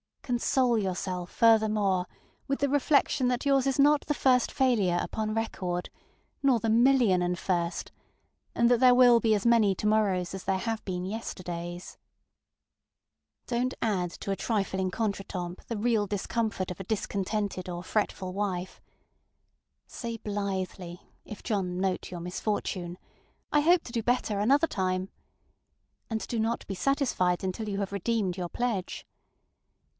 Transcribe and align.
Console 0.23 0.77
yourself, 0.79 1.29
furthermore, 1.29 2.07
with 2.47 2.59
the 2.59 2.69
reflection 2.69 3.27
that 3.27 3.45
yours 3.45 3.67
is 3.67 3.77
not 3.77 4.01
the 4.07 4.13
first 4.13 4.49
failure 4.51 4.97
upon 5.01 5.35
record, 5.35 5.89
nor 6.41 6.57
the 6.57 6.69
million 6.69 7.21
and 7.21 7.37
first, 7.37 7.91
and 8.55 8.71
that 8.71 8.79
there 8.79 8.95
will 8.95 9.19
be 9.19 9.35
as 9.35 9.45
many 9.45 9.75
to 9.75 9.85
morrows 9.85 10.33
as 10.33 10.45
there 10.45 10.57
have 10.57 10.83
been 10.85 11.05
yesterdays. 11.05 11.97
DonŌĆÖt 13.47 13.73
add 13.81 14.11
to 14.11 14.31
a 14.31 14.35
trifling 14.37 14.89
contretemps 14.89 15.65
the 15.65 15.77
real 15.77 16.07
discomfort 16.07 16.71
of 16.71 16.79
a 16.79 16.83
discontented 16.85 17.67
or 17.69 17.83
fretful 17.83 18.33
wife. 18.33 18.81
Say 19.85 20.17
blithely, 20.17 21.01
if 21.25 21.43
John 21.43 21.77
note 21.79 22.09
your 22.09 22.21
misfortuneŌĆöŌĆ£I 22.21 22.97
hope 23.63 23.83
to 23.83 23.91
do 23.91 24.01
better 24.01 24.39
another 24.39 24.65
time, 24.65 25.07
ŌĆØ 25.07 25.11
and 26.09 26.27
do 26.27 26.39
not 26.39 26.65
be 26.67 26.73
satisfied 26.73 27.43
until 27.43 27.67
you 27.67 27.79
have 27.81 27.91
redeemed 27.91 28.37
your 28.37 28.49
pledge. 28.49 29.05